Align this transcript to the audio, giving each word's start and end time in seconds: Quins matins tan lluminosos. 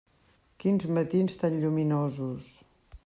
Quins 0.63 0.87
matins 0.99 1.37
tan 1.43 1.59
lluminosos. 1.65 2.51